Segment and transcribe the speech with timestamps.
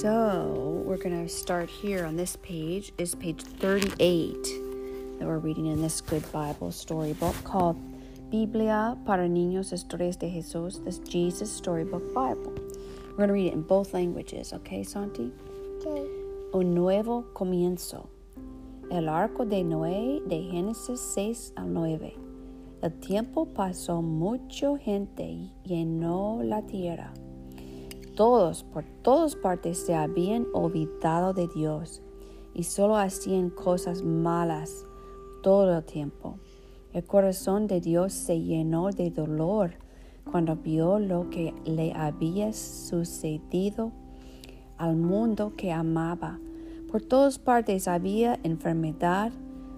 [0.00, 4.34] So we're going to start here on this page, is page 38
[5.18, 7.78] that we're reading in this good Bible storybook called
[8.30, 12.52] Biblia para Niños Historias de Jesús, this Jesus Storybook Bible.
[13.08, 15.32] We're going to read it in both languages, okay, Santi?
[15.80, 16.06] Okay.
[16.52, 18.10] Un nuevo comienzo.
[18.90, 22.12] El arco de Noé de Génesis 6 al 9.
[22.82, 27.14] El tiempo pasó, mucha gente llenó la tierra.
[28.16, 32.00] Todos por todas partes se habían olvidado de Dios
[32.54, 34.86] y solo hacían cosas malas
[35.42, 36.38] todo el tiempo.
[36.94, 39.72] El corazón de Dios se llenó de dolor
[40.30, 43.92] cuando vio lo que le había sucedido
[44.78, 46.40] al mundo que amaba.
[46.90, 49.30] Por todas partes había enfermedad,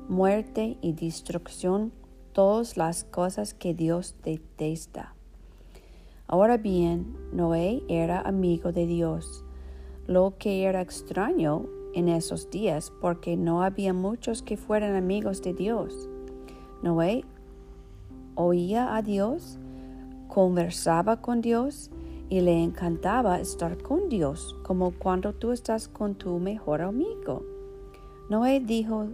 [0.08, 1.92] muerte y destrucción,
[2.32, 5.17] todas las cosas que Dios detesta.
[6.30, 9.46] Ahora bien, Noé era amigo de Dios,
[10.06, 15.54] lo que era extraño en esos días porque no había muchos que fueran amigos de
[15.54, 16.10] Dios.
[16.82, 17.24] Noé
[18.34, 19.58] oía a Dios,
[20.28, 21.90] conversaba con Dios
[22.28, 27.42] y le encantaba estar con Dios, como cuando tú estás con tu mejor amigo.
[28.28, 29.06] Noé dijo,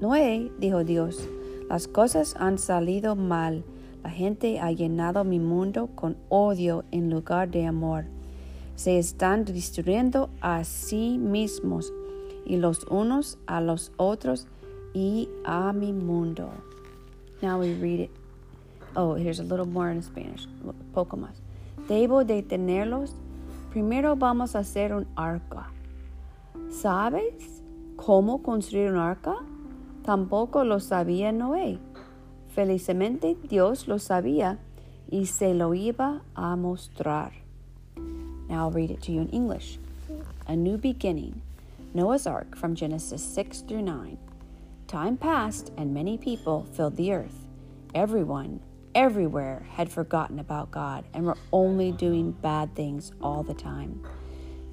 [0.00, 1.28] Noé, dijo Dios,
[1.68, 3.64] las cosas han salido mal
[4.02, 8.04] la gente ha llenado mi mundo con odio en lugar de amor.
[8.74, 11.92] Se están destruyendo a sí mismos
[12.44, 14.48] y los unos a los otros
[14.92, 16.50] y a mi mundo.
[17.40, 18.10] Now we read it.
[18.94, 20.48] Oh, here's a little more in Spanish.
[20.92, 21.40] Poco más.
[21.88, 23.14] Debo detenerlos.
[23.70, 25.70] Primero vamos a hacer un arca.
[26.70, 27.62] ¿Sabes
[27.96, 29.36] cómo construir un arca?
[30.04, 31.78] Tampoco lo sabía Noé.
[32.54, 34.58] Felizmente Dios lo sabía
[35.10, 37.32] y se lo iba a mostrar.
[37.96, 39.78] Now I'll read it to you in English.
[40.46, 41.40] A new beginning.
[41.94, 44.18] Noah's Ark from Genesis 6 through 9.
[44.86, 47.46] Time passed and many people filled the earth.
[47.94, 48.60] Everyone,
[48.94, 54.02] everywhere had forgotten about God and were only doing bad things all the time.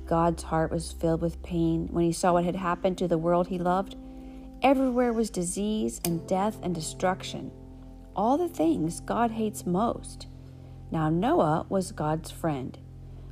[0.06, 3.47] God's heart was filled with pain when he saw what had happened to the world
[3.47, 3.96] he loved.
[4.61, 7.51] Everywhere was disease and death and destruction
[8.16, 10.28] all the things God hates most.
[10.92, 12.78] Now, Noah was God's friend,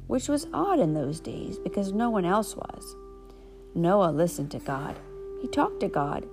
[0.08, 2.96] which was odd in those days because no one else was.
[3.76, 4.98] Noah listened to God.
[5.42, 6.28] He talked to God.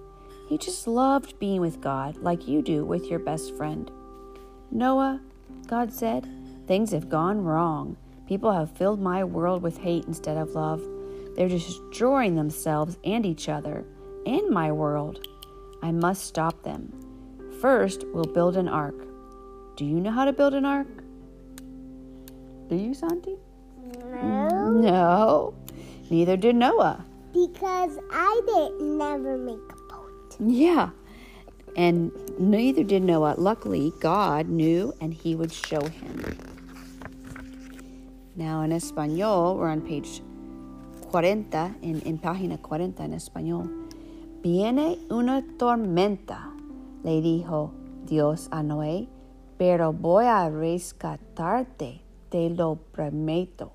[0.49, 3.91] He just loved being with God like you do with your best friend.
[4.71, 5.21] Noah,
[5.66, 6.28] God said,
[6.66, 7.97] things have gone wrong.
[8.26, 10.82] People have filled my world with hate instead of love.
[11.37, 13.84] They're destroying themselves and each other
[14.26, 15.26] and my world.
[15.82, 17.03] I must stop them.
[17.64, 19.08] First, we'll build an ark.
[19.76, 21.02] Do you know how to build an ark?
[22.69, 23.38] Do you, Santi?
[24.04, 24.69] No.
[24.69, 25.54] No.
[26.10, 27.02] Neither did Noah.
[27.32, 30.36] Because I didn't never make a boat.
[30.38, 30.91] Yeah.
[31.75, 33.36] And neither did Noah.
[33.38, 36.36] Luckily, God knew and he would show him.
[38.36, 40.20] Now, in Espanol, we're on page
[41.10, 41.31] 40,
[41.82, 43.88] en, en página 40 en español.
[44.42, 46.53] Viene una tormenta
[47.04, 47.70] le dijo
[48.06, 49.09] Dios a Noé,
[49.56, 52.00] pero voy a rescatarte,
[52.31, 53.70] te lo prometo.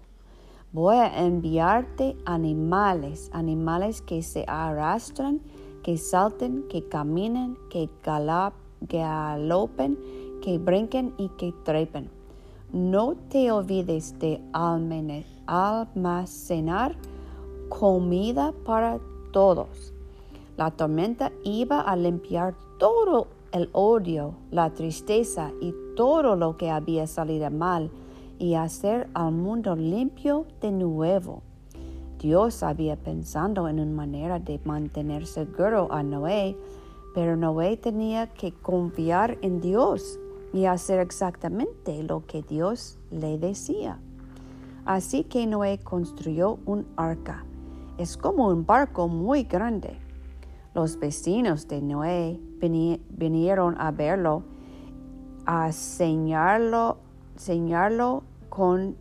[0.73, 5.39] Voy a enviarte animales, animales que se arrastran,
[5.83, 9.97] que salten, que caminen, que galopen,
[10.41, 12.09] que brinquen y que trepen.
[12.71, 14.41] No te olvides de
[15.47, 16.95] almacenar
[17.69, 18.99] comida para
[19.31, 19.93] todos.
[20.57, 27.05] La tormenta iba a limpiar todo el odio, la tristeza y todo lo que había
[27.05, 27.91] salido mal
[28.39, 31.43] y hacer al mundo limpio de nuevo.
[32.19, 36.57] Dios había pensado en una manera de mantener seguro a Noé,
[37.13, 40.17] pero Noé tenía que confiar en Dios
[40.53, 43.99] y hacer exactamente lo que Dios le decía.
[44.85, 47.45] Así que Noé construyó un arca.
[47.97, 49.97] Es como un barco muy grande
[50.73, 54.43] los vecinos de Noé vinieron a verlo,
[55.45, 56.97] a señalarlo,
[57.35, 58.95] señalarlo con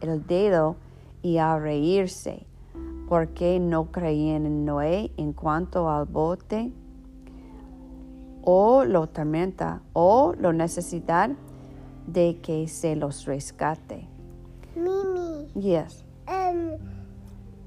[0.00, 0.76] el dedo
[1.22, 2.46] y a reírse,
[3.08, 6.72] porque no creían en Noé en cuanto al bote
[8.42, 11.30] o la tormenta o la necesidad
[12.06, 14.08] de que se los rescate.
[14.74, 15.48] Mimi.
[15.54, 16.04] Yes.
[16.26, 16.78] Um,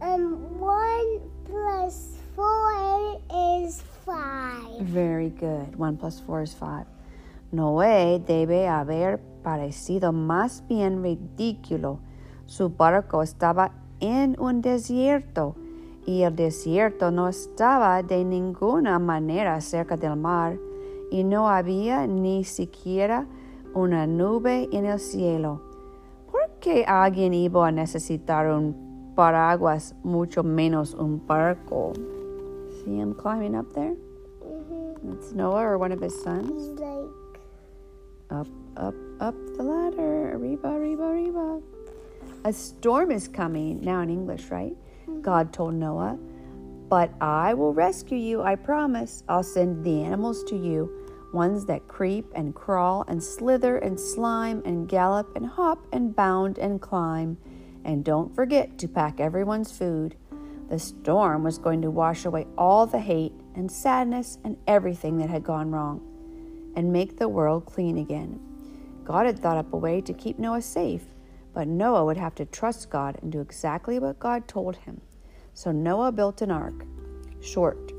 [0.02, 3.22] um, one plus four
[3.64, 4.82] is five.
[4.82, 5.76] Very good.
[5.78, 6.86] One plus four is five.
[7.52, 12.00] Noé debe haber parecido más bien ridículo.
[12.46, 15.56] Su barco estaba en un desierto,
[16.06, 20.58] y el desierto no estaba de ninguna manera cerca del mar,
[21.12, 23.26] y no había ni siquiera
[23.74, 25.62] una nube en el cielo.
[26.32, 31.94] ¿Por qué alguien iba a necesitar un paraguas, mucho menos un barco?
[32.86, 33.96] See him climbing up there?
[34.46, 35.14] Mm-hmm.
[35.14, 36.80] It's Noah or one of his sons.
[36.80, 37.10] Like,
[38.30, 38.48] Up,
[38.78, 40.36] up, up the ladder.
[40.36, 41.62] Arriba, arriba, arriba.
[42.44, 43.82] A storm is coming.
[43.82, 44.76] Now in English, right?
[45.08, 45.22] Mm-hmm.
[45.22, 46.20] God told Noah,
[46.88, 49.24] But I will rescue you, I promise.
[49.28, 51.02] I'll send the animals to you
[51.34, 56.58] ones that creep and crawl and slither and slime and gallop and hop and bound
[56.58, 57.38] and climb.
[57.84, 60.16] And don't forget to pack everyone's food.
[60.70, 65.30] The storm was going to wash away all the hate and sadness and everything that
[65.30, 66.02] had gone wrong
[66.76, 68.40] and make the world clean again.
[69.04, 71.04] God had thought up a way to keep Noah safe,
[71.54, 75.02] but Noah would have to trust God and do exactly what God told him.
[75.54, 76.86] So Noah built an ark,
[77.42, 77.92] short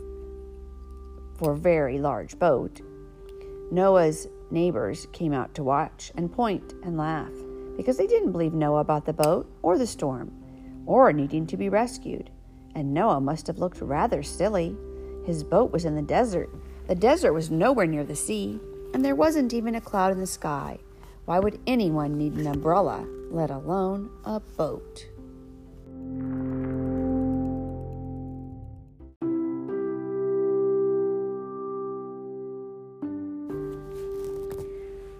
[1.38, 2.80] for very large boat.
[3.70, 7.32] Noah's neighbors came out to watch and point and laugh
[7.76, 10.32] because they didn't believe Noah about the boat or the storm
[10.86, 12.30] or needing to be rescued.
[12.76, 14.76] And Noah must have looked rather silly.
[15.24, 16.50] His boat was in the desert.
[16.88, 18.60] The desert was nowhere near the sea,
[18.92, 20.78] and there wasn't even a cloud in the sky.
[21.24, 25.06] Why would anyone need an umbrella, let alone a boat?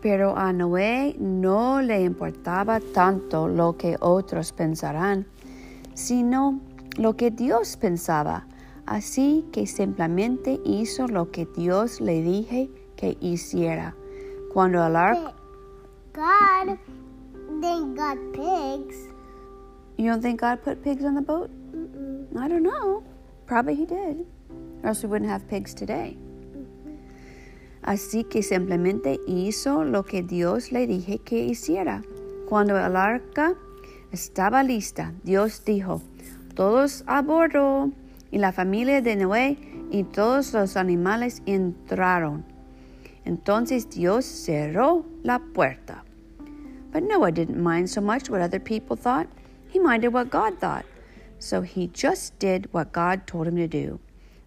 [0.03, 5.25] Pero a Noé no le importaba tanto lo que otros pensarán,
[5.95, 6.61] sino
[6.99, 8.47] lo que Dios pensaba.
[8.87, 13.95] Así que simplemente hizo lo que Dios le dije que hiciera.
[14.53, 15.33] Cuando el arco...
[16.13, 16.79] God,
[17.61, 18.97] then got pigs.
[19.99, 21.51] You don't think God put pigs on the boat?
[21.73, 22.27] Mm-mm.
[22.39, 23.03] I don't know.
[23.47, 24.25] Probably he did.
[24.83, 26.17] Or else we wouldn't have pigs today.
[27.83, 32.03] Así que simplemente hizo lo que Dios le dije que hiciera.
[32.49, 33.55] Cuando el arca
[34.11, 36.03] estaba lista, Dios dijo,
[36.57, 37.93] todos a bordo.
[38.33, 39.57] Y la familia de Noé
[39.93, 42.45] y todos los animales entraron.
[43.25, 46.03] Entonces Dios cerró la puerta.
[46.93, 49.29] But Noah didn't mind so much what other people thought.
[49.69, 50.85] He minded what God thought.
[51.39, 54.01] So he just did what God told him to do.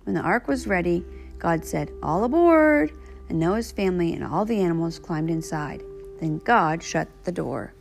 [0.04, 1.06] When the ark was ready,
[1.38, 2.92] God said, All aboard!
[3.30, 5.84] And Noah's family and all the animals climbed inside.
[6.20, 7.74] Then God shut the door.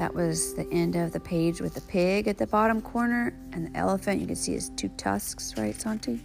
[0.00, 3.66] That was the end of the page with the pig at the bottom corner and
[3.66, 4.18] the elephant.
[4.18, 6.18] You can see his two tusks, right, Santi?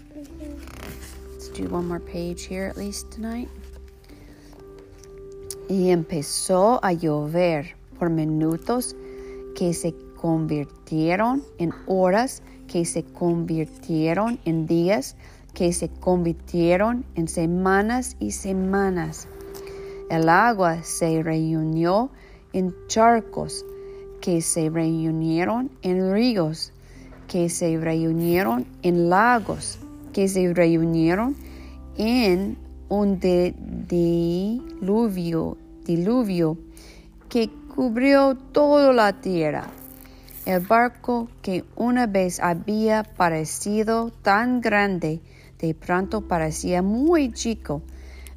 [1.33, 3.50] Let's do one more page here at least tonight.
[5.68, 8.95] Y empezó a llover por minutos
[9.56, 15.18] que se convirtieron en horas, que se convirtieron en días,
[15.54, 19.27] que se convirtieron en semanas y semanas.
[20.10, 22.10] El agua se reunió
[22.55, 23.65] en charcos,
[24.21, 26.71] que se reunieron en ríos,
[27.27, 29.77] que se reunieron en lagos,
[30.13, 31.35] que se reunieron
[31.97, 32.57] en
[32.87, 33.19] un
[33.89, 36.57] diluvio, diluvio
[37.27, 39.67] que cubrió toda la tierra.
[40.45, 45.19] El barco que una vez había parecido tan grande,
[45.59, 47.81] de pronto parecía muy chico,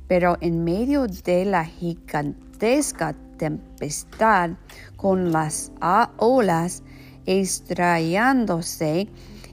[0.09, 4.51] pero en medio de la gigantesca tempestad,
[4.97, 5.73] con las
[6.19, 6.83] olas
[7.25, 9.09] estrellándose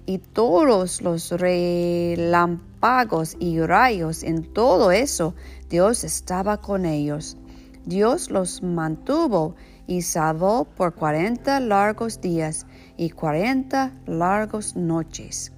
[0.06, 5.34] y todos los relámpagos y rayos en todo eso,
[5.70, 7.38] Dios estaba con ellos.
[7.86, 9.56] Dios los mantuvo
[9.88, 12.66] y salvó por cuarenta largos días
[12.98, 15.52] y cuarenta largos noches.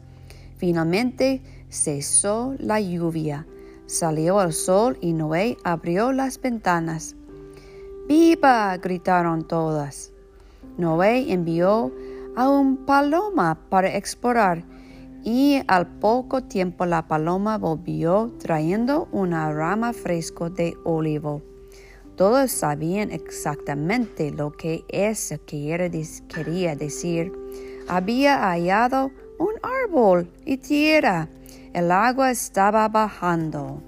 [0.57, 3.45] Finalmente cesó la lluvia,
[3.85, 7.15] salió el sol y Noé abrió las ventanas.
[8.07, 8.77] ¡Viva!
[8.77, 10.11] gritaron todas.
[10.77, 11.91] Noé envió
[12.35, 14.63] a un paloma para explorar
[15.23, 21.41] y al poco tiempo la paloma volvió trayendo una rama fresco de olivo.
[22.15, 24.85] Todos sabían exactamente lo que
[25.91, 27.33] dec- quería decir.
[27.87, 31.27] Había hallado un árbol y tierra.
[31.73, 33.83] El agua estaba bajando.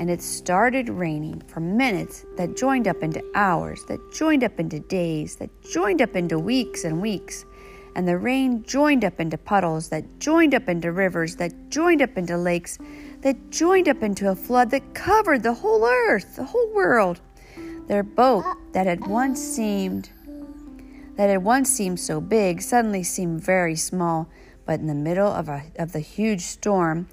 [0.00, 4.80] And it started raining for minutes that joined up into hours, that joined up into
[4.80, 7.44] days, that joined up into weeks and weeks.
[7.94, 12.16] And the rain joined up into puddles, that joined up into rivers, that joined up
[12.16, 12.78] into lakes,
[13.20, 17.20] that joined up into a flood that covered the whole earth, the whole world.
[17.86, 20.08] Their boat that had once seemed
[21.16, 24.30] that had once seemed so big suddenly seemed very small,
[24.64, 27.06] but in the middle of, a, of the huge storm,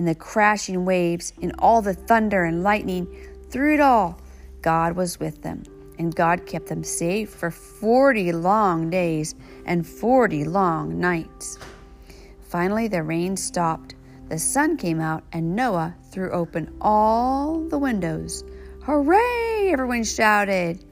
[0.00, 3.06] in the crashing waves, in all the thunder and lightning,
[3.50, 4.18] through it all,
[4.62, 5.62] God was with them.
[5.98, 9.34] And God kept them safe for 40 long days
[9.66, 11.58] and 40 long nights.
[12.40, 13.94] Finally, the rain stopped.
[14.30, 18.42] The sun came out, and Noah threw open all the windows.
[18.84, 19.68] Hooray!
[19.70, 20.82] Everyone shouted.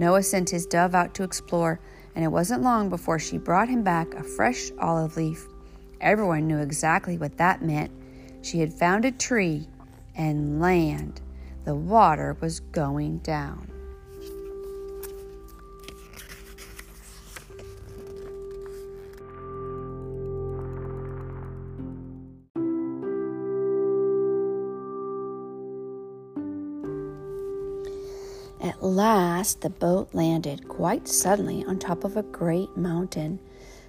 [0.00, 1.78] Noah sent his dove out to explore,
[2.16, 5.46] and it wasn't long before she brought him back a fresh olive leaf.
[6.00, 7.92] Everyone knew exactly what that meant.
[8.42, 9.68] She had found a tree
[10.14, 11.20] and land.
[11.64, 13.70] The water was going down.
[28.62, 33.38] At last, the boat landed quite suddenly on top of a great mountain.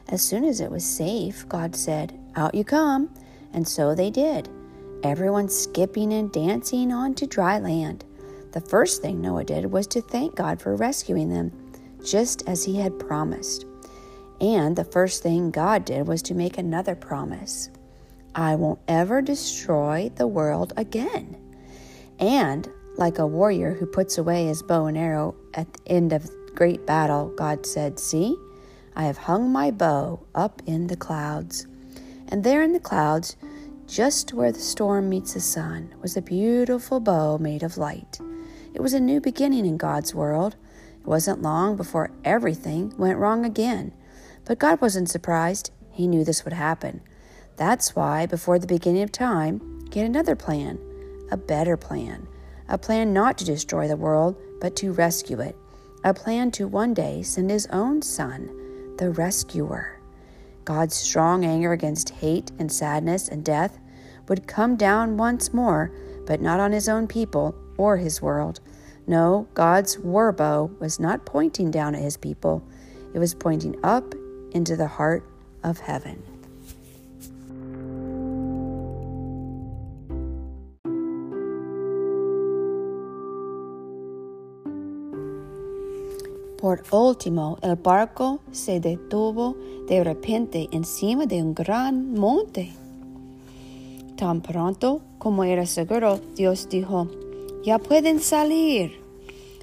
[0.07, 3.13] As soon as it was safe, God said, Out you come.
[3.53, 4.49] And so they did,
[5.03, 8.05] everyone skipping and dancing on to dry land.
[8.51, 11.51] The first thing Noah did was to thank God for rescuing them,
[12.03, 13.65] just as he had promised.
[14.39, 17.69] And the first thing God did was to make another promise
[18.33, 21.37] I won't ever destroy the world again.
[22.19, 26.29] And like a warrior who puts away his bow and arrow at the end of
[26.55, 28.37] great battle, God said, See,
[28.95, 31.67] I have hung my bow up in the clouds.
[32.31, 33.35] And there in the clouds,
[33.85, 38.19] just where the storm meets the sun, was a beautiful bow made of light.
[38.73, 40.55] It was a new beginning in God's world.
[40.99, 43.93] It wasn't long before everything went wrong again.
[44.45, 45.71] But God wasn't surprised.
[45.91, 47.01] He knew this would happen.
[47.57, 50.79] That's why, before the beginning of time, he had another plan,
[51.29, 52.27] a better plan
[52.71, 55.55] a plan not to destroy the world, but to rescue it,
[56.03, 58.49] a plan to one day send his own son,
[58.97, 60.00] the rescuer.
[60.71, 63.77] God's strong anger against hate and sadness and death
[64.29, 65.91] would come down once more,
[66.25, 68.61] but not on his own people or his world.
[69.05, 72.65] No, God's war bow was not pointing down at his people,
[73.13, 74.15] it was pointing up
[74.53, 75.25] into the heart
[75.61, 76.30] of heaven.
[86.61, 89.55] Por último, el barco se detuvo
[89.87, 92.71] de repente encima de un gran monte.
[94.15, 97.07] Tan pronto como era seguro, Dios dijo,
[97.63, 99.01] ya pueden salir.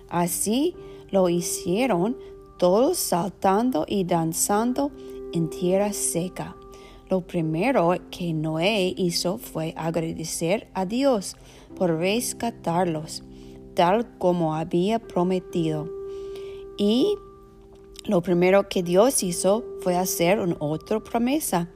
[0.09, 0.75] Así
[1.12, 2.17] lo hicieron
[2.59, 4.90] todos saltando y danzando
[5.33, 6.57] en tierra seca.
[7.09, 11.37] Lo primero que Noé hizo fue agradecer a Dios
[11.76, 13.23] por rescatarlos,
[13.75, 15.98] tal como había prometido.
[16.79, 17.19] Y
[18.05, 21.69] lo primero que Dios hizo fue hacer otra promesa.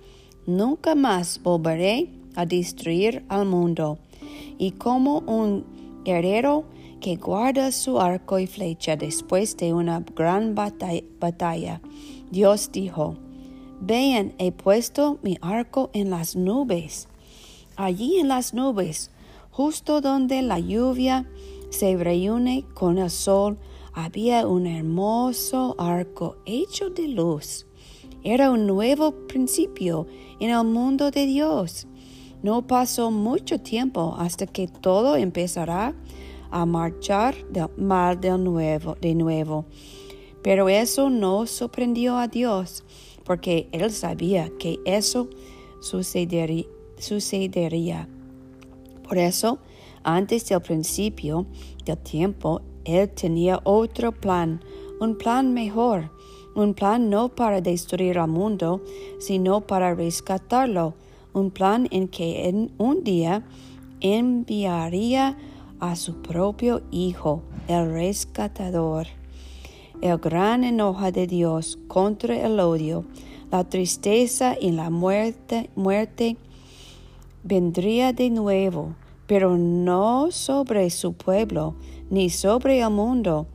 [0.46, 3.98] Nunca más volveré a destruir al mundo.
[4.58, 5.64] Y como un
[6.04, 6.64] guerrero
[7.00, 11.80] que guarda su arco y flecha después de una gran batalla,
[12.30, 13.16] Dios dijo,
[13.80, 17.08] Vean, he puesto mi arco en las nubes.
[17.74, 19.10] Allí en las nubes,
[19.50, 21.28] justo donde la lluvia
[21.70, 23.58] se reúne con el sol,
[23.92, 27.66] había un hermoso arco hecho de luz.
[28.24, 30.06] Era un nuevo principio
[30.40, 31.86] en el mundo de Dios.
[32.42, 35.94] No pasó mucho tiempo hasta que todo empezará
[36.50, 37.34] a marchar
[37.76, 39.66] mal de nuevo, de nuevo.
[40.42, 42.84] Pero eso no sorprendió a Dios,
[43.24, 45.28] porque Él sabía que eso
[45.80, 46.66] sucedería.
[46.98, 48.08] sucedería.
[49.06, 49.58] Por eso,
[50.02, 51.46] antes del principio
[51.84, 54.60] del tiempo, él tenía otro plan,
[55.00, 56.10] un plan mejor,
[56.54, 58.82] un plan no para destruir al mundo,
[59.18, 60.94] sino para rescatarlo,
[61.32, 63.44] un plan en que en un día
[64.00, 65.38] enviaría
[65.80, 69.06] a su propio Hijo, el rescatador.
[70.00, 73.04] El gran enojo de Dios contra el odio,
[73.50, 76.36] la tristeza y la muerte, muerte
[77.44, 78.94] vendría de nuevo,
[79.26, 81.74] pero no sobre su pueblo,
[82.12, 83.46] ni sobre el mundo.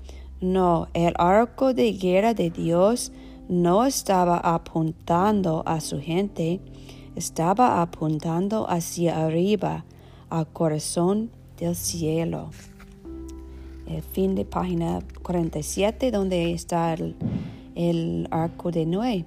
[0.41, 3.11] No, el arco de guerra de Dios
[3.47, 6.59] no estaba apuntando a su gente,
[7.15, 9.85] estaba apuntando hacia arriba,
[10.29, 12.49] al corazón del cielo.
[13.85, 17.15] El fin de página 47, donde está el,
[17.75, 19.25] el arco de Noé.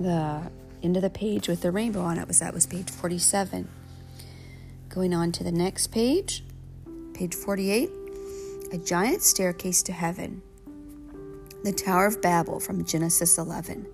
[0.00, 0.50] The
[0.82, 3.68] end of the page with the rainbow on it was that was page 47.
[4.88, 6.42] Going on to the next page.
[7.14, 7.90] Page 48
[8.72, 10.42] A Giant Staircase to Heaven.
[11.62, 13.86] The Tower of Babel from Genesis 11.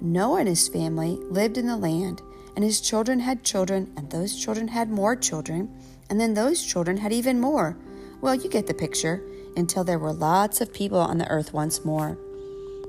[0.00, 2.20] Noah and his family lived in the land,
[2.56, 5.72] and his children had children, and those children had more children,
[6.10, 7.76] and then those children had even more.
[8.20, 9.22] Well, you get the picture,
[9.56, 12.18] until there were lots of people on the earth once more.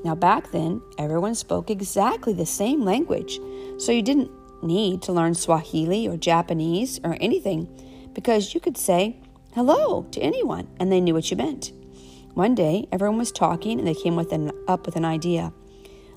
[0.04, 3.40] Now, back then, everyone spoke exactly the same language,
[3.78, 4.32] so you didn't
[4.64, 7.68] need to learn Swahili or Japanese or anything,
[8.16, 9.20] because you could say
[9.56, 11.72] hello to anyone and they knew what you meant.
[12.34, 15.54] One day, everyone was talking and they came with an, up with an idea.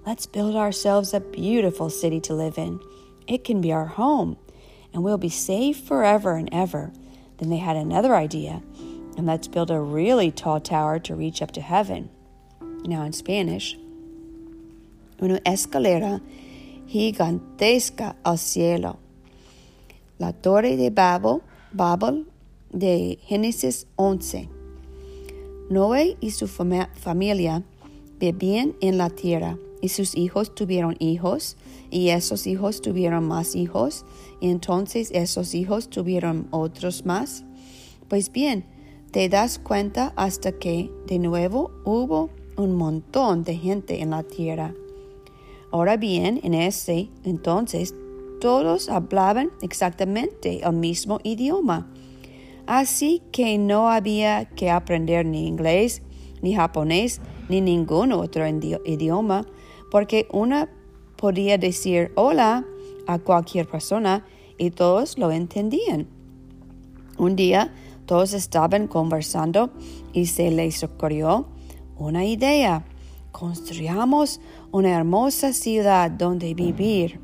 [0.07, 2.81] Let's build ourselves a beautiful city to live in.
[3.27, 4.39] It can be our home,
[4.95, 6.93] and we'll be safe forever and ever.
[7.37, 8.63] Then they had another idea,
[9.19, 12.09] and let's build a really tall tower to reach up to heaven.
[12.85, 13.77] Now, in Spanish,
[15.21, 16.23] una escalera
[16.89, 18.99] gigantesca al cielo.
[20.19, 21.43] La torre de Babel,
[21.75, 22.25] Babel
[22.73, 24.49] de Génesis 11.
[25.69, 27.63] Noé y su familia
[28.19, 31.57] vivían en la tierra y sus hijos tuvieron hijos
[31.91, 34.05] y esos hijos tuvieron más hijos
[34.41, 37.45] y entonces esos hijos tuvieron otros más.
[38.09, 38.65] Pues bien,
[39.11, 44.75] te das cuenta hasta que de nuevo hubo un montón de gente en la tierra.
[45.71, 47.95] Ahora bien, en ese entonces
[48.41, 51.91] todos hablaban exactamente el mismo idioma
[52.67, 56.03] Así que no había que aprender ni inglés,
[56.43, 59.47] ni japonés, ni ningún otro idioma,
[59.91, 60.69] porque una
[61.17, 62.65] podía decir hola
[63.07, 64.25] a cualquier persona
[64.59, 66.09] y todos lo entendían.
[67.19, 67.73] Un día
[68.07, 69.71] todos estaban conversando
[70.13, 71.49] y se les ocurrió
[71.97, 72.85] una idea.
[73.33, 77.21] Construyamos una hermosa ciudad donde vivir.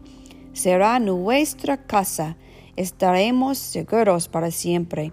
[0.52, 2.36] Será nuestra casa.
[2.76, 5.12] Estaremos seguros para siempre.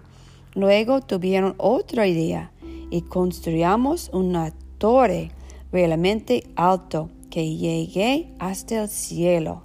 [0.54, 2.50] Luego tuvieron otra idea
[2.90, 5.30] y construyamos una torre
[5.72, 9.62] realmente alto que llegue hasta el cielo.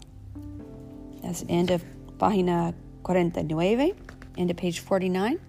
[1.21, 1.81] That's end of
[2.19, 3.95] página 49,
[4.37, 5.39] end of page 49.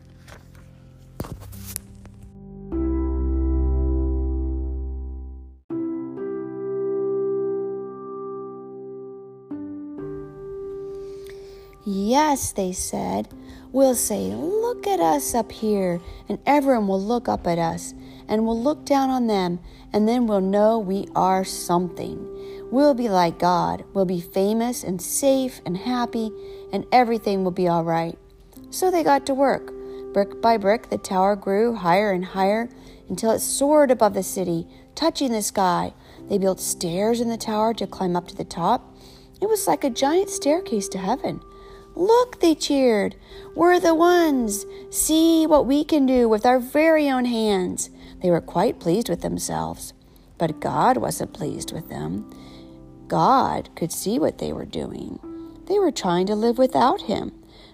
[11.88, 13.28] Yes, they said.
[13.70, 17.94] We'll say, Look at us up here, and everyone will look up at us,
[18.26, 19.60] and we'll look down on them,
[19.92, 22.18] and then we'll know we are something.
[22.72, 23.84] We'll be like God.
[23.94, 26.32] We'll be famous and safe and happy,
[26.72, 28.18] and everything will be all right.
[28.70, 29.72] So they got to work.
[30.12, 32.68] Brick by brick, the tower grew higher and higher
[33.08, 35.94] until it soared above the city, touching the sky.
[36.28, 38.92] They built stairs in the tower to climb up to the top.
[39.40, 41.40] It was like a giant staircase to heaven.
[41.96, 43.16] Look, they cheered.
[43.54, 44.66] We're the ones.
[44.90, 47.88] See what we can do with our very own hands.
[48.22, 49.94] They were quite pleased with themselves.
[50.36, 52.30] But God wasn't pleased with them.
[53.08, 55.18] God could see what they were doing.
[55.68, 57.32] They were trying to live without Him.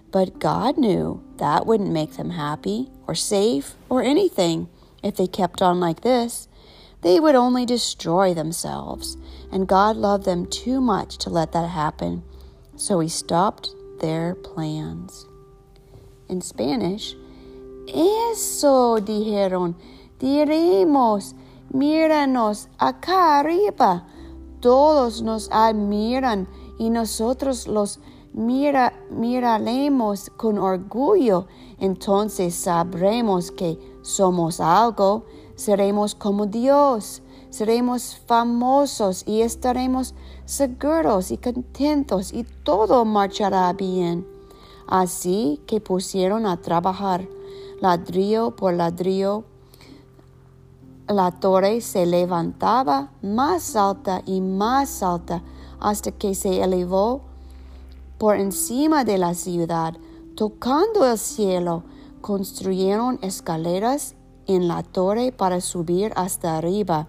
[0.09, 4.69] But God knew that wouldn't make them happy or safe or anything
[5.03, 6.47] if they kept on like this.
[7.01, 9.17] They would only destroy themselves,
[9.51, 12.23] and God loved them too much to let that happen.
[12.77, 15.25] So He stopped their plans.
[16.27, 17.15] In Spanish,
[17.87, 19.75] eso dijeron,
[20.19, 21.33] diremos,
[21.71, 24.05] míranos acá arriba.
[24.59, 27.99] Todos nos admiran y nosotros los
[28.33, 31.47] mira, miraremos con orgullo.
[31.79, 35.23] Entonces sabremos que somos algo,
[35.55, 40.13] seremos como Dios, seremos famosos y estaremos
[40.45, 44.27] seguros y contentos y todo marchará bien.
[44.87, 47.27] Así que pusieron a trabajar
[47.79, 49.43] ladrillo por ladrillo.
[51.07, 55.43] La torre se levantaba más alta y más alta
[55.79, 57.21] hasta que se elevó
[58.17, 59.95] por encima de la ciudad,
[60.35, 61.83] tocando el cielo.
[62.21, 64.15] Construyeron escaleras
[64.47, 67.07] en la torre para subir hasta arriba.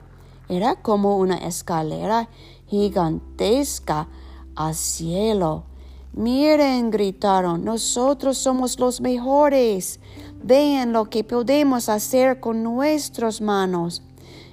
[0.48, 2.28] Era como una escalera
[2.66, 4.08] gigantesca
[4.54, 5.64] al cielo.
[6.12, 9.98] Miren, gritaron, nosotros somos los mejores.
[10.42, 14.02] Vean lo que podemos hacer con nuestras manos.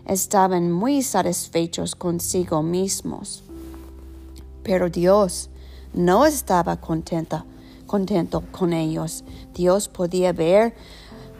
[0.06, 3.44] Estaban muy satisfechos consigo mismos.
[4.64, 5.50] Pero Dios
[5.94, 7.46] no estaba contenta,
[7.86, 9.24] contento con ellos.
[9.54, 10.74] Dios podía ver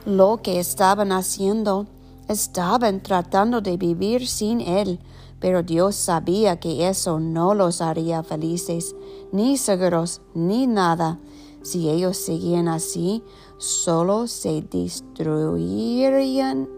[0.06, 1.88] lo que estaban haciendo.
[2.28, 5.00] Estaban tratando de vivir sin Él,
[5.42, 8.96] pero Dios sabía que eso no los haría felices,
[9.32, 11.20] ni seguros, ni nada.
[11.64, 13.24] Si ellos seguían así,
[13.58, 16.70] solo se destruirían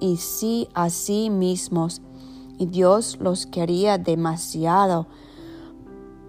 [0.00, 2.00] y sí a sí mismos.
[2.58, 5.08] y Dios los quería demasiado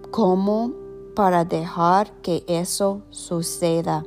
[0.10, 0.72] como
[1.16, 4.04] para dejar que eso suceda.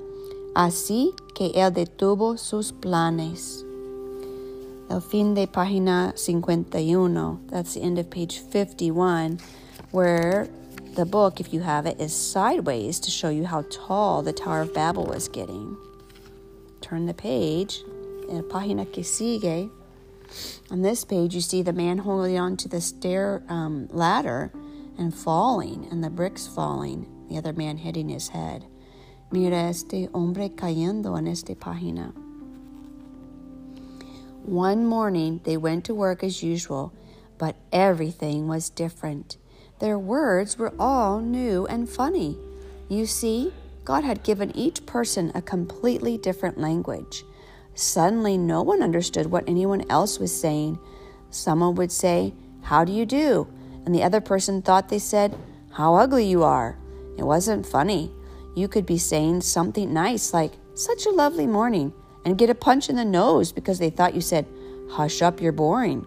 [0.54, 3.65] Así que Él detuvo sus planes.
[4.88, 7.46] El fin de página 51.
[7.48, 9.40] That's the end of page 51,
[9.90, 10.48] where
[10.94, 14.60] the book, if you have it, is sideways to show you how tall the Tower
[14.60, 15.76] of Babel was getting.
[16.80, 17.82] Turn the page,
[18.30, 19.70] en página que sigue.
[20.70, 24.52] On this page, you see the man holding on to the stair um, ladder
[24.96, 28.64] and falling, and the bricks falling, the other man hitting his head.
[29.32, 32.14] Mira este hombre cayendo en esta página.
[34.46, 36.92] One morning they went to work as usual,
[37.36, 39.38] but everything was different.
[39.80, 42.38] Their words were all new and funny.
[42.88, 43.52] You see,
[43.84, 47.24] God had given each person a completely different language.
[47.74, 50.78] Suddenly, no one understood what anyone else was saying.
[51.30, 52.32] Someone would say,
[52.62, 53.48] How do you do?
[53.84, 55.36] And the other person thought they said,
[55.72, 56.78] How ugly you are.
[57.18, 58.12] It wasn't funny.
[58.54, 61.92] You could be saying something nice like, Such a lovely morning
[62.26, 64.46] and get a punch in the nose because they thought you said,
[64.90, 66.04] Hush up, you're boring.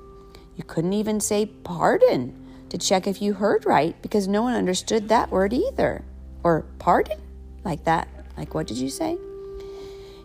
[0.57, 2.35] You couldn't even say pardon
[2.67, 6.03] to check if you heard right because no one understood that word either.
[6.43, 7.21] Or pardon?
[7.63, 8.09] Like that.
[8.37, 9.17] Like, what did you say?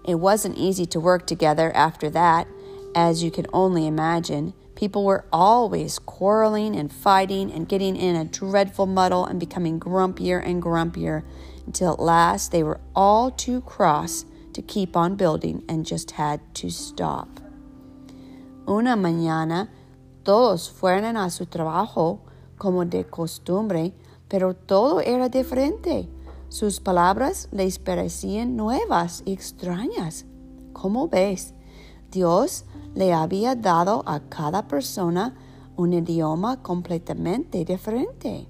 [0.05, 2.49] It wasn't easy to work together after that,
[2.97, 4.53] as you can only imagine.
[4.75, 10.45] People were always quarreling and fighting and getting in a dreadful muddle and becoming grumpier
[10.45, 11.23] and grumpier
[11.67, 16.41] until at last they were all too cross to keep on building and just had
[16.55, 17.29] to stop.
[18.67, 19.69] Una mañana,
[20.23, 22.21] todos fueron a su trabajo
[22.57, 23.93] como de costumbre,
[24.29, 26.09] pero todo era diferente.
[26.49, 30.25] Sus palabras les parecían nuevas y extrañas.
[30.73, 31.53] ¿Cómo ves?
[32.11, 32.65] Dios
[32.95, 35.35] le había dado a cada persona
[35.77, 38.47] un idioma completamente diferente.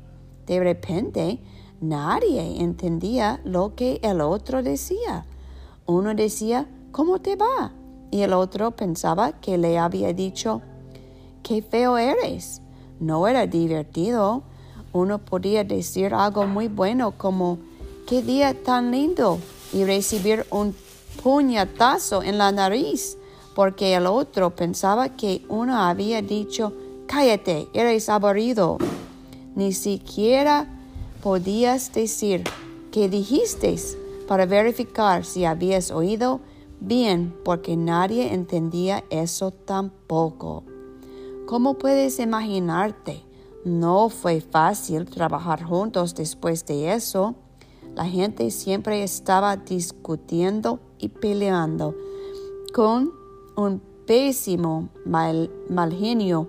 [0.46, 1.40] De repente,
[1.80, 5.26] nadie entendía lo que el otro decía.
[5.86, 7.72] Uno decía, ¿cómo te va?
[8.10, 10.62] Y el otro pensaba que le había dicho,
[11.42, 12.62] qué feo eres.
[13.00, 14.42] No era divertido.
[14.92, 17.58] Uno podía decir algo muy bueno como,
[18.06, 19.38] qué día tan lindo
[19.72, 20.74] y recibir un
[21.22, 23.18] puñetazo en la nariz
[23.54, 26.72] porque el otro pensaba que uno había dicho,
[27.06, 28.78] cállate, eres aburrido.
[29.54, 30.66] Ni siquiera
[31.22, 32.44] podías decir,
[32.90, 33.76] ¿qué dijiste?
[34.26, 36.40] Para verificar si habías oído
[36.80, 40.64] bien porque nadie entendía eso tampoco.
[41.46, 43.22] ¿Cómo puedes imaginarte?
[43.64, 47.34] No fue fácil trabajar juntos después de eso.
[47.94, 51.94] La gente siempre estaba discutiendo y peleando
[52.74, 53.12] con
[53.56, 55.50] un pésimo mal,
[55.98, 56.48] genio,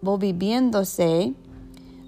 [0.00, 1.34] volviéndose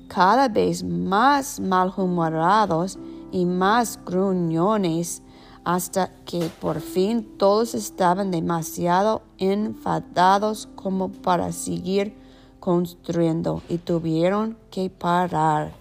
[0.09, 2.98] cada vez más malhumorados
[3.35, 5.20] y más gruñones
[5.64, 12.14] hasta que por fin todos estaban demasiado enfadados como para seguir
[12.61, 15.73] construyendo y tuvieron que parar.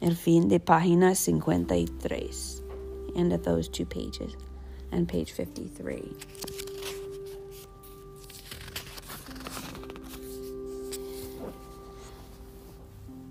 [0.00, 2.62] El fin de página 53.
[3.14, 4.34] End of those two pages.
[4.90, 6.16] And page 53.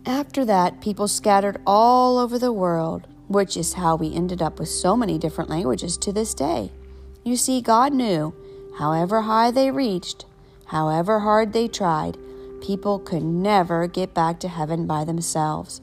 [0.05, 4.67] After that, people scattered all over the world which is how we ended up with
[4.67, 6.71] so many different languages to this day.
[7.23, 8.33] You see, God knew,
[8.79, 10.25] however high they reached,
[10.65, 12.17] however hard they tried,
[12.59, 15.79] people could never get back to heaven by themselves.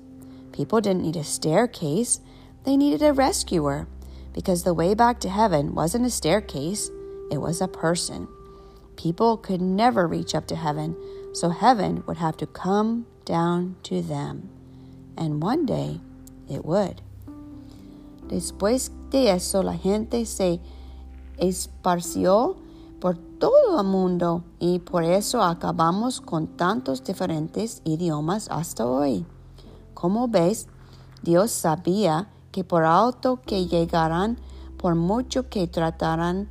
[0.52, 2.20] People didn't need a staircase,
[2.64, 3.86] they needed a rescuer,
[4.32, 6.90] because the way back to heaven wasn't a staircase,
[7.30, 8.26] it was a person.
[8.96, 10.96] People could never reach up to heaven,
[11.32, 14.48] so heaven would have to come down to them.
[15.16, 16.00] And one day
[16.50, 17.02] it would.
[18.28, 20.60] Después de eso, la gente se
[21.38, 22.56] esparció
[23.00, 29.24] por todo el mundo y por eso acabamos con tantos diferentes idiomas hasta hoy.
[29.94, 30.66] Como ves,
[31.22, 34.38] Dios sabía que por alto que llegaran,
[34.78, 36.48] por mucho que trataran,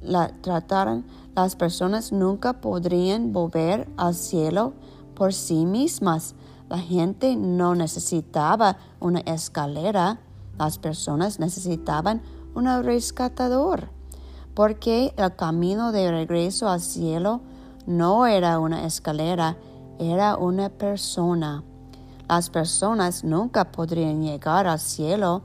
[0.00, 4.72] la, trataran, las personas nunca podrían volver al cielo
[5.14, 6.34] por sí mismas.
[6.68, 10.20] La gente no necesitaba una escalera
[10.58, 12.22] las personas necesitaban
[12.54, 13.88] un rescatador,
[14.54, 17.40] porque el camino de regreso al cielo
[17.86, 19.56] no era una escalera,
[19.98, 21.62] era una persona.
[22.28, 25.42] Las personas nunca podrían llegar al cielo,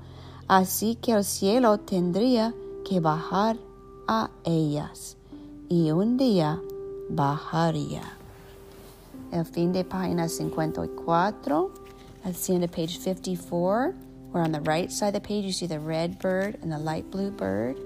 [0.48, 3.58] así que el cielo tendría que bajar
[4.08, 5.18] a ellas.
[5.70, 6.60] Y un día
[7.10, 8.02] bajaría.
[9.34, 11.72] el fin de página 54.
[12.24, 13.94] That's the end of page 54,
[14.34, 16.80] where on the right side of the page you see the red bird and the
[16.80, 17.78] light blue bird.